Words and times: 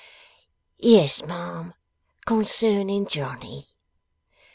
'Yes, 0.79 1.21
ma'am. 1.23 1.75
Concerning 2.25 3.05
Johnny. 3.05 3.65